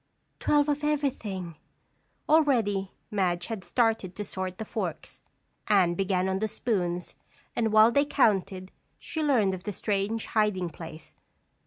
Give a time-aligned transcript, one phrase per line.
[0.39, 1.57] "Twelve of everything."
[2.27, 5.21] Already Madge had started to sort the forks.
[5.67, 7.13] Anne began on the spoons
[7.55, 11.15] and while they counted, she learned of the strange hiding place.